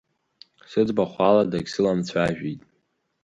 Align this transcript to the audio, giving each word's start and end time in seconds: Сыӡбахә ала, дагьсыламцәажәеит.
Сыӡбахә 0.69 1.19
ала, 1.27 1.43
дагьсыламцәажәеит. 1.51 2.61